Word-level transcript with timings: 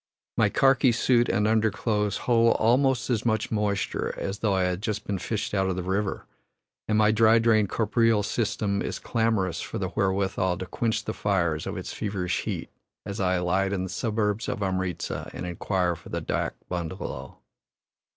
My 0.35 0.49
karki 0.49 0.91
suit 0.91 1.29
and 1.29 1.47
underclothes 1.47 2.17
hold 2.25 2.55
almost 2.55 3.11
as 3.11 3.23
much 3.23 3.51
moisture 3.51 4.15
as 4.17 4.39
though 4.39 4.55
I 4.55 4.63
had 4.63 4.81
just 4.81 5.05
been 5.05 5.19
fished 5.19 5.53
out 5.53 5.69
of 5.69 5.75
the 5.75 5.83
river, 5.83 6.25
and 6.87 6.97
my 6.97 7.11
dry 7.11 7.37
drained 7.37 7.69
corporeal 7.69 8.23
system 8.23 8.81
is 8.81 8.97
clamorous 8.97 9.61
for 9.61 9.77
the 9.77 9.89
wherewithal 9.89 10.57
to 10.57 10.65
quench 10.65 11.05
the 11.05 11.13
fires 11.13 11.67
of 11.67 11.77
its 11.77 11.93
feverish 11.93 12.41
heat 12.41 12.71
as 13.05 13.19
I 13.19 13.35
alight 13.35 13.73
in 13.73 13.83
the 13.83 13.89
suburbs 13.89 14.49
of 14.49 14.63
Amritza 14.63 15.29
and 15.35 15.45
inquire 15.45 15.95
for 15.95 16.09
the 16.09 16.19
dak 16.19 16.55
bungalow. 16.67 17.37